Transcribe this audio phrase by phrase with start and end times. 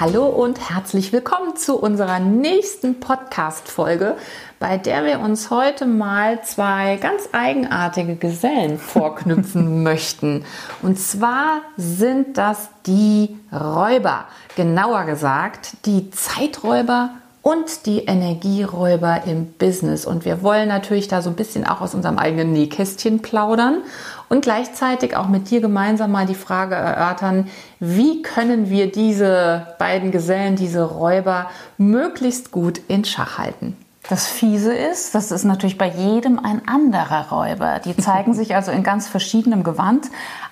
[0.00, 4.16] Hallo und herzlich willkommen zu unserer nächsten Podcast-Folge,
[4.60, 10.44] bei der wir uns heute mal zwei ganz eigenartige Gesellen vorknüpfen möchten.
[10.82, 17.10] Und zwar sind das die Räuber, genauer gesagt die Zeiträuber
[17.42, 20.04] und die Energieräuber im Business.
[20.04, 23.82] Und wir wollen natürlich da so ein bisschen auch aus unserem eigenen Nähkästchen plaudern
[24.28, 27.48] und gleichzeitig auch mit dir gemeinsam mal die Frage erörtern,
[27.80, 33.76] wie können wir diese beiden Gesellen, diese Räuber möglichst gut in Schach halten.
[34.08, 37.78] Das Fiese ist, das ist natürlich bei jedem ein anderer Räuber.
[37.84, 40.06] Die zeigen sich also in ganz verschiedenem Gewand,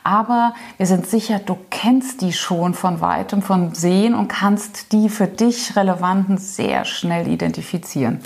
[0.05, 5.09] aber wir sind sicher, du kennst die schon von weitem, von Sehen und kannst die
[5.09, 8.21] für dich relevanten sehr schnell identifizieren.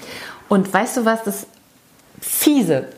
[0.48, 1.46] Und weißt du, was das
[2.20, 2.88] Fiese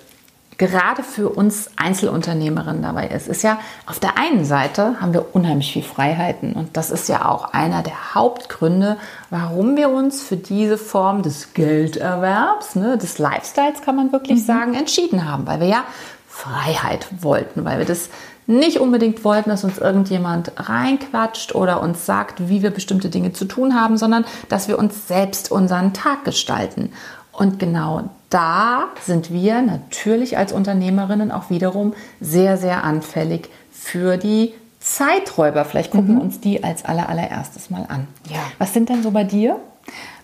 [0.69, 5.73] gerade für uns Einzelunternehmerinnen dabei ist, ist ja, auf der einen Seite haben wir unheimlich
[5.73, 8.97] viel Freiheiten und das ist ja auch einer der Hauptgründe,
[9.31, 14.45] warum wir uns für diese Form des Gelderwerbs, ne, des Lifestyles kann man wirklich mhm.
[14.45, 15.85] sagen, entschieden haben, weil wir ja
[16.29, 18.09] Freiheit wollten, weil wir das
[18.47, 23.45] nicht unbedingt wollten, dass uns irgendjemand reinquatscht oder uns sagt, wie wir bestimmte Dinge zu
[23.45, 26.93] tun haben, sondern dass wir uns selbst unseren Tag gestalten.
[27.33, 34.55] Und genau da sind wir natürlich als Unternehmerinnen auch wiederum sehr, sehr anfällig für die
[34.81, 35.65] Zeiträuber.
[35.65, 36.19] Vielleicht gucken mhm.
[36.19, 38.07] wir uns die als aller, allererstes mal an.
[38.29, 38.41] Ja.
[38.59, 39.59] Was sind denn so bei dir?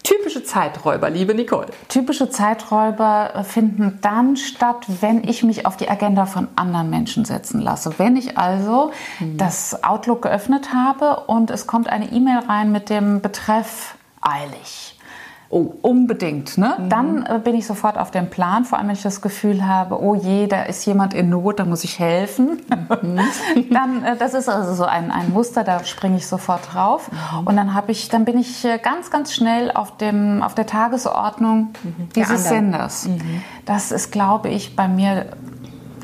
[0.02, 1.66] Typische Zeiträuber, liebe Nicole.
[1.88, 7.60] Typische Zeiträuber finden dann statt, wenn ich mich auf die Agenda von anderen Menschen setzen
[7.60, 7.98] lasse.
[7.98, 9.36] Wenn ich also mhm.
[9.36, 14.97] das Outlook geöffnet habe und es kommt eine E-Mail rein mit dem Betreff eilig
[15.50, 16.58] Oh, unbedingt.
[16.58, 16.76] Ne?
[16.78, 16.88] Mhm.
[16.90, 19.98] Dann äh, bin ich sofort auf dem Plan, vor allem wenn ich das Gefühl habe,
[20.02, 22.60] oh je, da ist jemand in Not, da muss ich helfen.
[23.02, 23.20] Mhm.
[23.70, 27.10] dann, äh, das ist also so ein, ein Muster, da springe ich sofort drauf.
[27.10, 27.46] Mhm.
[27.46, 30.66] Und dann habe ich, dann bin ich äh, ganz, ganz schnell auf dem, auf der
[30.66, 32.08] Tagesordnung mhm.
[32.14, 33.06] dieses Senders.
[33.06, 33.42] Mhm.
[33.64, 35.26] Das ist, glaube ich, bei mir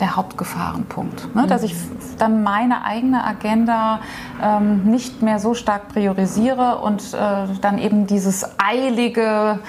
[0.00, 1.34] der Hauptgefahrenpunkt.
[1.34, 1.46] Ne?
[1.46, 1.74] Dass ich
[2.18, 4.00] dann meine eigene Agenda
[4.42, 9.60] ähm, nicht mehr so stark priorisiere und äh, dann eben dieses eilige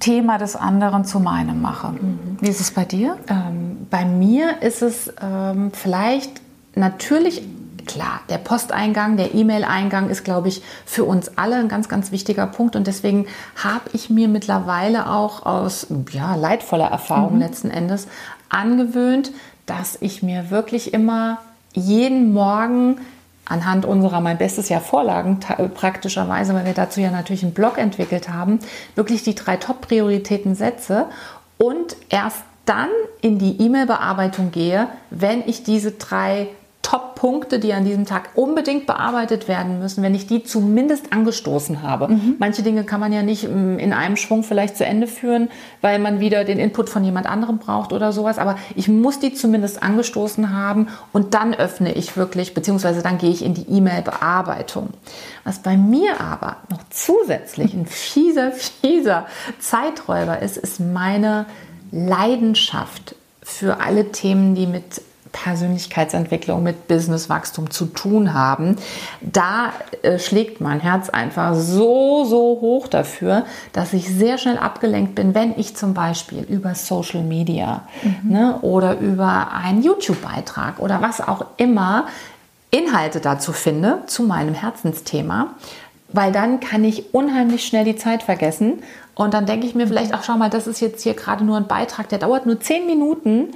[0.00, 1.88] Thema des anderen zu meinem mache.
[1.88, 2.38] Mhm.
[2.40, 3.16] Wie ist es bei dir?
[3.28, 6.40] Ähm, bei mir ist es ähm, vielleicht
[6.74, 7.42] natürlich
[7.86, 12.46] klar, der Posteingang, der E-Mail-Eingang ist, glaube ich, für uns alle ein ganz, ganz wichtiger
[12.46, 12.76] Punkt.
[12.76, 13.26] Und deswegen
[13.56, 17.40] habe ich mir mittlerweile auch aus ja, leidvoller Erfahrung mhm.
[17.40, 18.06] letzten Endes
[18.50, 19.32] angewöhnt,
[19.68, 21.38] dass ich mir wirklich immer
[21.72, 22.98] jeden Morgen
[23.44, 25.40] anhand unserer mein bestes Jahr Vorlagen
[25.74, 28.58] praktischerweise, weil wir dazu ja natürlich einen Blog entwickelt haben,
[28.94, 31.06] wirklich die drei Top-Prioritäten setze
[31.56, 32.88] und erst dann
[33.22, 36.48] in die E-Mail-Bearbeitung gehe, wenn ich diese drei
[37.18, 42.08] Top-Punkte, die an diesem Tag unbedingt bearbeitet werden müssen, wenn ich die zumindest angestoßen habe.
[42.08, 42.36] Mhm.
[42.38, 45.98] Manche Dinge kann man ja nicht ähm, in einem Schwung vielleicht zu Ende führen, weil
[45.98, 48.38] man wieder den Input von jemand anderem braucht oder sowas.
[48.38, 53.30] Aber ich muss die zumindest angestoßen haben und dann öffne ich wirklich, beziehungsweise dann gehe
[53.30, 54.90] ich in die E-Mail-Bearbeitung.
[55.44, 59.26] Was bei mir aber noch zusätzlich ein fieser, fieser
[59.58, 61.46] Zeiträuber ist, ist meine
[61.90, 65.00] Leidenschaft für alle Themen, die mit
[65.32, 68.76] Persönlichkeitsentwicklung, mit Businesswachstum zu tun haben,
[69.20, 69.72] da
[70.02, 75.34] äh, schlägt mein Herz einfach so, so hoch dafür, dass ich sehr schnell abgelenkt bin,
[75.34, 78.30] wenn ich zum Beispiel über Social Media mhm.
[78.30, 82.06] ne, oder über einen YouTube-Beitrag oder was auch immer
[82.70, 85.54] Inhalte dazu finde, zu meinem Herzensthema,
[86.12, 88.82] weil dann kann ich unheimlich schnell die Zeit vergessen.
[89.14, 91.56] Und dann denke ich mir vielleicht, ach schau mal, das ist jetzt hier gerade nur
[91.56, 93.48] ein Beitrag, der dauert nur zehn Minuten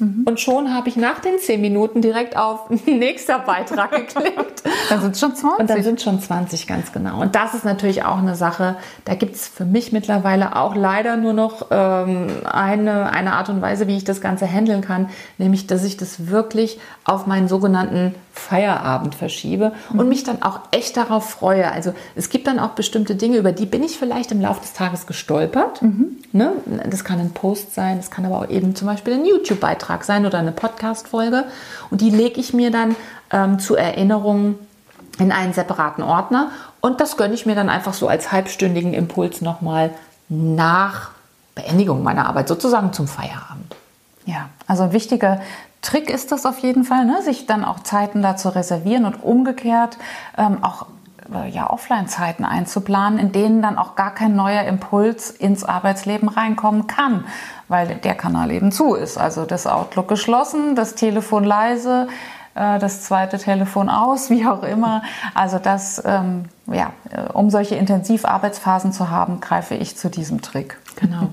[0.00, 0.24] Mhm.
[0.26, 4.62] Und schon habe ich nach den zehn Minuten direkt auf nächster Beitrag geklickt.
[4.88, 5.60] dann sind es schon 20.
[5.60, 7.20] Und dann sind schon 20, ganz genau.
[7.20, 11.16] Und das ist natürlich auch eine Sache, da gibt es für mich mittlerweile auch leider
[11.16, 15.66] nur noch ähm, eine, eine Art und Weise, wie ich das Ganze handeln kann, nämlich,
[15.66, 21.28] dass ich das wirklich auf meinen sogenannten Feierabend verschiebe und mich dann auch echt darauf
[21.28, 21.70] freue.
[21.70, 24.72] Also es gibt dann auch bestimmte Dinge, über die bin ich vielleicht im Laufe des
[24.72, 25.82] Tages gestolpert.
[25.82, 26.16] Mhm.
[26.32, 26.52] Ne?
[26.88, 30.26] Das kann ein Post sein, das kann aber auch eben zum Beispiel ein YouTube-Beitrag sein
[30.26, 31.44] oder eine Podcast-Folge.
[31.90, 32.96] Und die lege ich mir dann
[33.30, 34.58] ähm, zur Erinnerung
[35.18, 36.50] in einen separaten Ordner
[36.80, 39.90] und das gönne ich mir dann einfach so als halbstündigen Impuls nochmal
[40.28, 41.10] nach
[41.54, 43.76] Beendigung meiner Arbeit, sozusagen zum Feierabend.
[44.24, 45.40] Ja, also ein wichtiger
[45.82, 47.22] Trick ist das auf jeden Fall, ne?
[47.22, 49.98] sich dann auch Zeiten dazu reservieren und umgekehrt
[50.36, 50.86] ähm, auch
[51.50, 57.24] ja, Offline-Zeiten einzuplanen, in denen dann auch gar kein neuer Impuls ins Arbeitsleben reinkommen kann,
[57.68, 59.18] weil der Kanal eben zu ist.
[59.18, 62.08] Also das Outlook geschlossen, das Telefon leise,
[62.54, 65.02] äh, das zweite Telefon aus, wie auch immer.
[65.34, 70.78] Also das, ähm, ja, äh, um solche Intensivarbeitsphasen zu haben, greife ich zu diesem Trick.
[70.96, 71.28] Genau.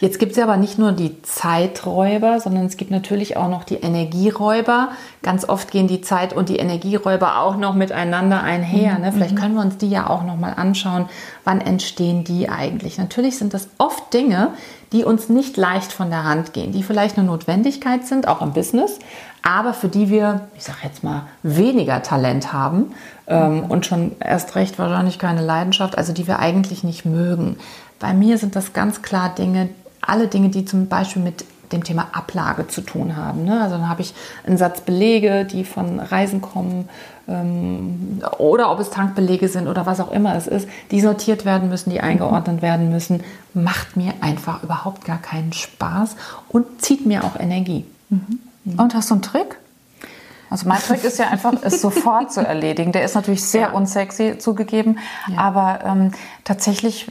[0.00, 3.64] Jetzt gibt es ja aber nicht nur die Zeiträuber, sondern es gibt natürlich auch noch
[3.64, 4.90] die Energieräuber.
[5.22, 8.98] Ganz oft gehen die Zeit- und die Energieräuber auch noch miteinander einher.
[8.98, 9.12] Ne?
[9.12, 9.38] Vielleicht mhm.
[9.38, 11.06] können wir uns die ja auch noch mal anschauen.
[11.44, 12.98] Wann entstehen die eigentlich?
[12.98, 14.50] Natürlich sind das oft Dinge,
[14.94, 18.52] die uns nicht leicht von der Hand gehen, die vielleicht eine Notwendigkeit sind, auch im
[18.52, 19.00] Business,
[19.42, 22.94] aber für die wir, ich sage jetzt mal, weniger Talent haben
[23.26, 27.56] ähm, und schon erst recht wahrscheinlich keine Leidenschaft, also die wir eigentlich nicht mögen.
[27.98, 29.68] Bei mir sind das ganz klar Dinge,
[30.00, 33.44] alle Dinge, die zum Beispiel mit dem Thema Ablage zu tun haben.
[33.44, 33.60] Ne?
[33.60, 34.14] Also dann habe ich
[34.46, 36.88] einen Satz Belege, die von Reisen kommen
[37.28, 41.68] ähm, oder ob es Tankbelege sind oder was auch immer es ist, die sortiert werden
[41.68, 43.22] müssen, die eingeordnet werden müssen,
[43.54, 46.16] macht mir einfach überhaupt gar keinen Spaß
[46.48, 47.86] und zieht mir auch Energie.
[48.10, 48.40] Mhm.
[48.76, 49.58] Und hast du einen Trick?
[50.50, 52.92] Also mein Trick ist ja einfach, es sofort zu erledigen.
[52.92, 53.70] Der ist natürlich sehr ja.
[53.72, 54.98] unsexy zugegeben,
[55.28, 55.38] ja.
[55.38, 56.12] aber ähm,
[56.44, 57.10] tatsächlich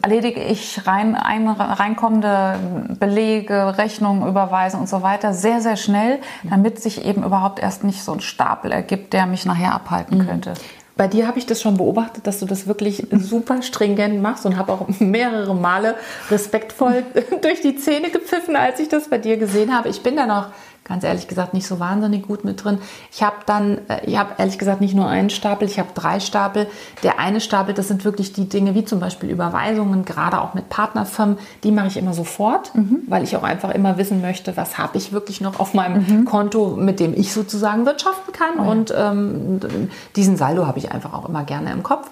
[0.00, 2.58] erledige ich rein, ein, reinkommende
[2.98, 8.02] Belege, Rechnungen, Überweisen und so weiter sehr, sehr schnell, damit sich eben überhaupt erst nicht
[8.02, 10.26] so ein Stapel ergibt, der mich nachher abhalten mhm.
[10.26, 10.54] könnte.
[10.96, 14.56] Bei dir habe ich das schon beobachtet, dass du das wirklich super stringent machst und
[14.56, 15.94] habe auch mehrere Male
[16.30, 17.04] respektvoll
[17.42, 19.88] durch die Zähne gepfiffen, als ich das bei dir gesehen habe.
[19.88, 20.48] Ich bin da noch
[20.84, 22.78] ganz ehrlich gesagt nicht so wahnsinnig gut mit drin.
[23.12, 26.18] Ich habe dann, äh, ich habe ehrlich gesagt nicht nur einen Stapel, ich habe drei
[26.20, 26.66] Stapel.
[27.02, 30.68] Der eine Stapel, das sind wirklich die Dinge wie zum Beispiel Überweisungen, gerade auch mit
[30.68, 33.02] Partnerfirmen, die mache ich immer sofort, mhm.
[33.06, 36.24] weil ich auch einfach immer wissen möchte, was habe ich wirklich noch auf meinem mhm.
[36.24, 38.58] Konto, mit dem ich sozusagen wirtschaften kann.
[38.58, 38.70] Oh ja.
[38.70, 42.10] Und ähm, diesen Saldo habe ich einfach auch immer gerne im Kopf.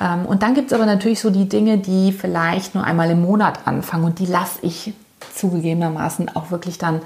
[0.00, 3.22] Ähm, und dann gibt es aber natürlich so die Dinge, die vielleicht nur einmal im
[3.22, 4.92] Monat anfangen und die lasse ich
[5.34, 7.00] zugegebenermaßen auch wirklich dann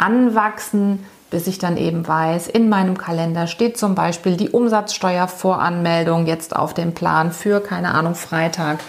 [0.00, 6.56] anwachsen, bis ich dann eben weiß, in meinem Kalender steht zum Beispiel die Umsatzsteuervoranmeldung jetzt
[6.56, 8.80] auf dem Plan für, keine Ahnung, Freitag.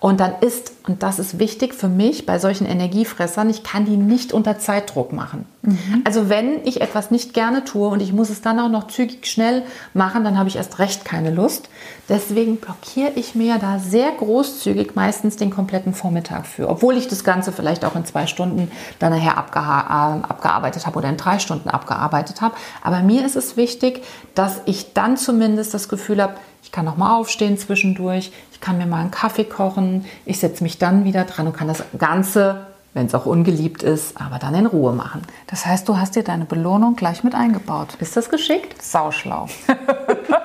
[0.00, 3.96] Und dann ist, und das ist wichtig für mich bei solchen Energiefressern, ich kann die
[3.96, 5.46] nicht unter Zeitdruck machen.
[5.62, 6.02] Mhm.
[6.04, 9.26] Also wenn ich etwas nicht gerne tue und ich muss es dann auch noch zügig
[9.26, 9.62] schnell
[9.94, 11.70] machen, dann habe ich erst recht keine Lust.
[12.10, 17.24] Deswegen blockiere ich mir da sehr großzügig meistens den kompletten Vormittag für, obwohl ich das
[17.24, 21.70] Ganze vielleicht auch in zwei Stunden dann nachher äh, abgearbeitet habe oder in drei Stunden
[21.70, 22.56] abgearbeitet habe.
[22.82, 24.02] Aber mir ist es wichtig,
[24.34, 26.34] dass ich dann zumindest das Gefühl habe,
[26.64, 30.62] ich kann noch mal aufstehen zwischendurch, ich kann mir mal einen Kaffee kochen, ich setze
[30.62, 34.54] mich dann wieder dran und kann das Ganze wenn es auch ungeliebt ist, aber dann
[34.54, 35.22] in Ruhe machen.
[35.48, 37.96] Das heißt, du hast dir deine Belohnung gleich mit eingebaut.
[37.98, 38.80] Ist das geschickt?
[38.80, 39.48] Sauschlau.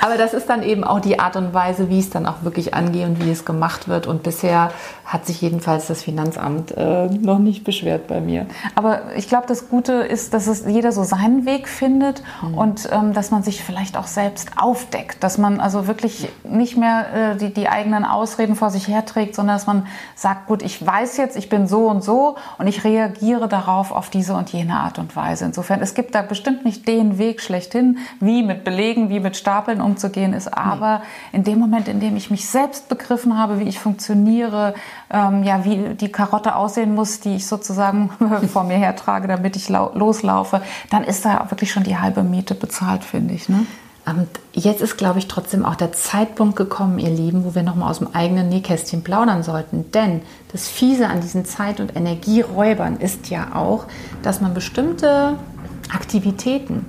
[0.00, 2.74] aber das ist dann eben auch die Art und Weise, wie es dann auch wirklich
[2.74, 4.06] angeht und wie es gemacht wird.
[4.06, 4.70] Und bisher
[5.04, 8.46] hat sich jedenfalls das Finanzamt äh, noch nicht beschwert bei mir.
[8.74, 12.54] Aber ich glaube, das Gute ist, dass es jeder so seinen Weg findet mhm.
[12.54, 17.32] und ähm, dass man sich vielleicht auch selbst aufdeckt, dass man also wirklich nicht mehr
[17.32, 21.16] äh, die, die eigenen Ausreden vor sich herträgt, sondern dass man sagt, gut, ich weiß
[21.16, 24.98] jetzt, ich bin so und so und ich reagiere darauf auf diese und jene Art
[24.98, 25.46] und Weise.
[25.46, 29.80] Insofern, es gibt da bestimmt nicht den Weg schlechthin, wie mit Belegen, wie mit Stapeln
[29.80, 31.38] umzugehen ist, aber nee.
[31.38, 34.74] in dem Moment, in dem ich mich selbst begriffen habe, wie ich funktioniere,
[35.10, 38.10] ähm, ja, wie die Karotte aussehen muss, die ich sozusagen
[38.52, 43.04] vor mir hertrage, damit ich loslaufe, dann ist da wirklich schon die halbe Miete bezahlt,
[43.04, 43.48] finde ich.
[43.48, 43.64] Ne?
[44.04, 47.90] Und jetzt ist, glaube ich, trotzdem auch der Zeitpunkt gekommen, ihr Lieben, wo wir nochmal
[47.90, 49.90] aus dem eigenen Nähkästchen plaudern sollten.
[49.92, 50.20] Denn
[50.52, 53.86] das Fiese an diesen Zeit- und Energieräubern ist ja auch,
[54.22, 55.38] dass man bestimmte
[55.90, 56.84] Aktivitäten,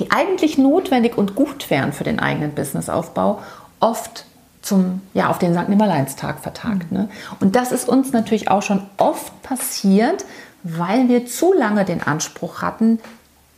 [0.00, 3.40] die eigentlich notwendig und gut wären für den eigenen Businessaufbau,
[3.80, 4.26] oft
[4.62, 5.68] zum, ja, auf den St.
[5.68, 6.90] Nimmerleinstag vertagt.
[6.90, 7.08] Ne?
[7.40, 10.24] Und das ist uns natürlich auch schon oft passiert,
[10.62, 12.98] weil wir zu lange den Anspruch hatten,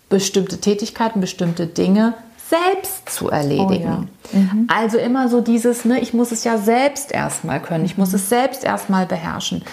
[0.08, 2.14] bestimmte Tätigkeiten, bestimmte Dinge
[2.48, 4.08] selbst zu erledigen.
[4.32, 4.40] Oh ja.
[4.40, 4.68] mhm.
[4.68, 8.28] Also immer so dieses, ne, ich muss es ja selbst erstmal können, ich muss es
[8.28, 9.64] selbst erstmal beherrschen.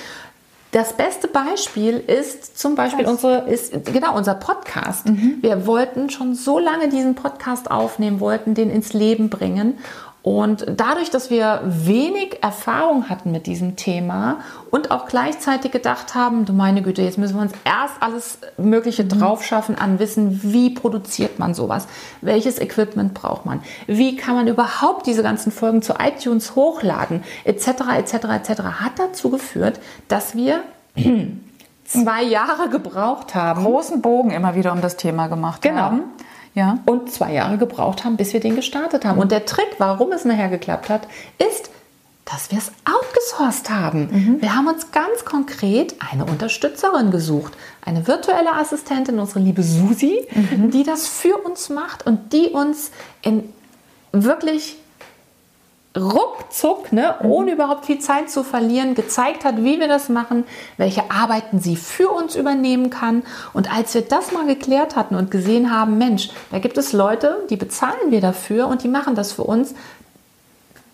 [0.74, 5.08] Das beste Beispiel ist zum Beispiel unsere, ist, genau, unser Podcast.
[5.08, 5.38] Mhm.
[5.40, 9.78] Wir wollten schon so lange diesen Podcast aufnehmen, wollten den ins Leben bringen.
[10.24, 14.38] Und dadurch, dass wir wenig Erfahrung hatten mit diesem Thema
[14.72, 19.04] und auch gleichzeitig gedacht haben, du meine Güte, jetzt müssen wir uns erst alles Mögliche
[19.04, 19.10] mhm.
[19.10, 21.88] drauf schaffen an Wissen, wie produziert man sowas,
[22.22, 27.68] welches Equipment braucht man, wie kann man überhaupt diese ganzen Folgen zu iTunes hochladen, etc.,
[27.98, 30.62] etc., etc., hat dazu geführt, dass wir
[31.86, 33.66] zwei Jahre gebraucht haben.
[33.66, 35.82] Großen Bogen immer wieder um das Thema gemacht Genau.
[35.82, 36.04] haben.
[36.56, 36.80] Ja.
[36.86, 39.20] und zwei Jahre gebraucht haben, bis wir den gestartet haben.
[39.20, 41.08] Und der Trick, warum es nachher geklappt hat,
[41.40, 41.72] ist,
[42.26, 44.38] dass wir es outgesourced haben.
[44.42, 47.54] Wir haben uns ganz konkret eine Unterstützerin gesucht,
[47.86, 50.28] eine virtuelle Assistentin, unsere liebe Susi,
[50.72, 52.92] die das für uns macht und die uns
[53.22, 53.44] in
[54.14, 54.78] wirklich
[55.96, 60.46] ruckzuck, ne, ohne überhaupt viel Zeit zu verlieren, gezeigt hat, wie wir das machen,
[60.78, 63.24] welche Arbeiten sie für uns übernehmen kann.
[63.54, 67.38] Und als wir das mal geklärt hatten und gesehen haben, Mensch, da gibt es Leute,
[67.50, 69.76] die bezahlen wir dafür und die machen das für uns,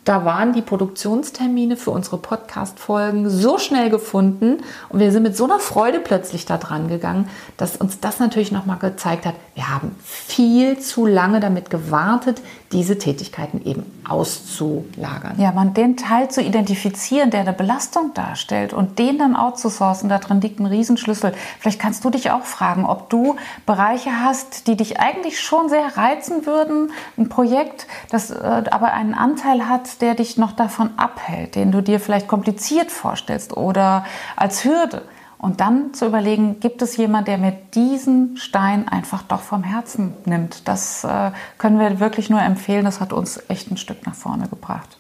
[0.06, 5.44] da waren die Produktionstermine für unsere Podcast-Folgen so schnell gefunden und wir sind mit so
[5.44, 9.96] einer Freude plötzlich da dran gegangen, dass uns das natürlich nochmal gezeigt hat, wir haben
[10.02, 12.42] viel zu lange damit gewartet,
[12.72, 15.36] diese Tätigkeiten eben auszulagern.
[15.38, 20.18] Ja, man den Teil zu identifizieren, der eine Belastung darstellt und den dann outzusourcen, da
[20.18, 21.34] drin liegt ein Riesenschlüssel.
[21.60, 23.36] Vielleicht kannst du dich auch fragen, ob du
[23.66, 29.14] Bereiche hast, die dich eigentlich schon sehr reizen würden, ein Projekt, das äh, aber einen
[29.14, 34.64] Anteil hat, der dich noch davon abhält, den du dir vielleicht kompliziert vorstellst oder als
[34.64, 35.04] Hürde.
[35.40, 40.14] Und dann zu überlegen, gibt es jemand, der mir diesen Stein einfach doch vom Herzen
[40.26, 40.68] nimmt?
[40.68, 42.84] Das äh, können wir wirklich nur empfehlen.
[42.84, 44.98] Das hat uns echt ein Stück nach vorne gebracht.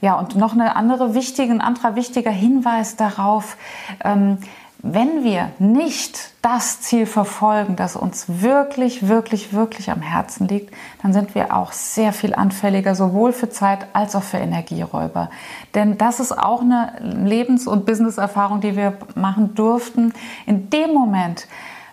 [0.00, 3.56] Ja, und noch eine andere wichtige, ein anderer wichtiger Hinweis darauf,
[4.04, 4.38] ähm,
[4.86, 11.14] wenn wir nicht das Ziel verfolgen, das uns wirklich, wirklich, wirklich am Herzen liegt, dann
[11.14, 15.30] sind wir auch sehr viel anfälliger, sowohl für Zeit als auch für Energieräuber.
[15.74, 20.12] Denn das ist auch eine Lebens- und Businesserfahrung, die wir machen durften.
[20.44, 21.48] In dem Moment,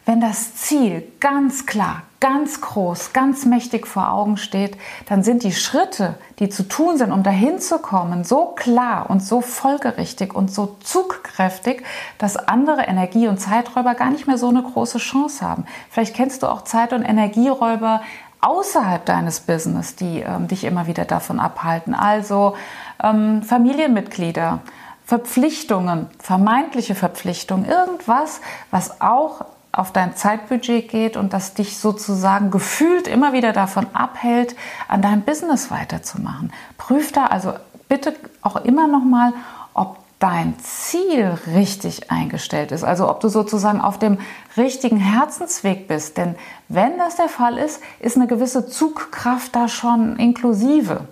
[0.05, 4.77] wenn das Ziel ganz klar, ganz groß, ganz mächtig vor Augen steht,
[5.09, 9.21] dann sind die Schritte, die zu tun sind, um dahin zu kommen, so klar und
[9.21, 11.83] so folgerichtig und so zugkräftig,
[12.19, 15.65] dass andere Energie- und Zeiträuber gar nicht mehr so eine große Chance haben.
[15.89, 18.01] Vielleicht kennst du auch Zeit- und Energieräuber
[18.39, 21.95] außerhalb deines Business, die ähm, dich immer wieder davon abhalten.
[21.95, 22.55] Also
[23.03, 24.59] ähm, Familienmitglieder,
[25.05, 33.07] Verpflichtungen, vermeintliche Verpflichtungen, irgendwas, was auch auf dein Zeitbudget geht und das dich sozusagen gefühlt
[33.07, 34.55] immer wieder davon abhält,
[34.87, 36.51] an deinem Business weiterzumachen.
[36.77, 37.53] Prüf da also
[37.87, 39.33] bitte auch immer noch mal,
[39.73, 44.19] ob dein Ziel richtig eingestellt ist, also ob du sozusagen auf dem
[44.55, 46.17] richtigen Herzensweg bist.
[46.17, 46.35] Denn
[46.67, 51.07] wenn das der Fall ist, ist eine gewisse Zugkraft da schon inklusive.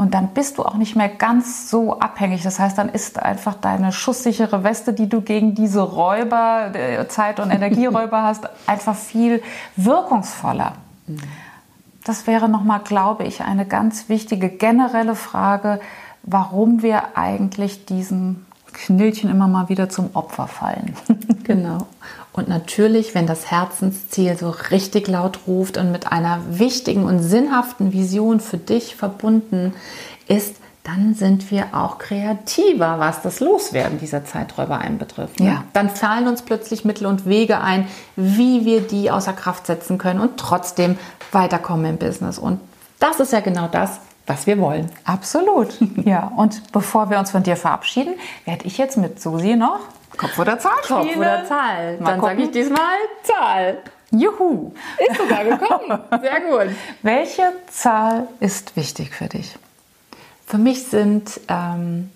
[0.00, 2.42] Und dann bist du auch nicht mehr ganz so abhängig.
[2.42, 7.38] Das heißt, dann ist einfach deine schusssichere Weste, die du gegen diese Räuber, äh, Zeit-
[7.38, 9.42] und Energieräuber hast, einfach viel
[9.76, 10.72] wirkungsvoller.
[12.02, 15.80] Das wäre nochmal, glaube ich, eine ganz wichtige generelle Frage,
[16.22, 18.46] warum wir eigentlich diesen
[18.86, 20.94] Knillchen immer mal wieder zum Opfer fallen.
[21.44, 21.88] Genau.
[22.32, 27.92] Und natürlich, wenn das Herzensziel so richtig laut ruft und mit einer wichtigen und sinnhaften
[27.92, 29.74] Vision für dich verbunden
[30.28, 35.40] ist, dann sind wir auch kreativer, was das Loswerden dieser Zeiträuber einbetrifft.
[35.40, 35.46] Ne?
[35.46, 35.64] Ja.
[35.72, 40.20] Dann fallen uns plötzlich Mittel und Wege ein, wie wir die außer Kraft setzen können
[40.20, 40.98] und trotzdem
[41.32, 42.38] weiterkommen im Business.
[42.38, 42.60] Und
[43.00, 43.98] das ist ja genau das,
[44.30, 44.88] was wir wollen.
[45.04, 45.74] Absolut.
[46.04, 49.80] Ja, und bevor wir uns von dir verabschieden, werde ich jetzt mit Susi noch
[50.16, 51.18] Kopf oder Zahl Kopf spielen.
[51.18, 51.98] oder Zahl?
[51.98, 53.78] Mal Dann sage ich diesmal Zahl.
[54.12, 54.72] Juhu.
[54.98, 55.98] Ist sogar gekommen.
[56.20, 56.74] Sehr gut.
[57.02, 59.56] Welche Zahl ist wichtig für dich?
[60.46, 62.10] Für mich sind, ähm,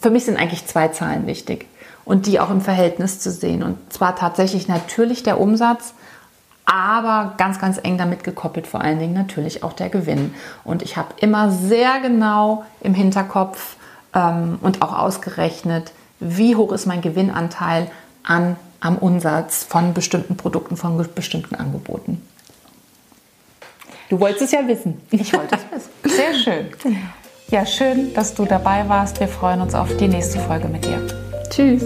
[0.00, 1.66] für mich sind eigentlich zwei Zahlen wichtig
[2.04, 3.62] und die auch im Verhältnis zu sehen.
[3.62, 5.94] Und zwar tatsächlich natürlich der Umsatz,
[6.64, 10.34] aber ganz, ganz eng damit gekoppelt vor allen Dingen natürlich auch der Gewinn.
[10.64, 13.76] Und ich habe immer sehr genau im Hinterkopf
[14.14, 17.90] ähm, und auch ausgerechnet, wie hoch ist mein Gewinnanteil
[18.22, 22.20] an, am Umsatz von bestimmten Produkten, von bestimmten Angeboten.
[24.08, 25.00] Du wolltest es ja wissen.
[25.10, 26.16] Ich wollte es wissen.
[26.16, 26.66] Sehr schön.
[27.48, 29.20] Ja, schön, dass du dabei warst.
[29.20, 31.06] Wir freuen uns auf die nächste Folge mit dir.
[31.50, 31.84] Tschüss.